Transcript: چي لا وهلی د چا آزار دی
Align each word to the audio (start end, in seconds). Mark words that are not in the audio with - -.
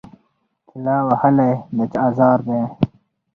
چي 0.67 0.75
لا 0.85 0.95
وهلی 1.07 1.51
د 1.77 1.79
چا 1.91 1.97
آزار 2.07 2.39
دی 2.47 2.61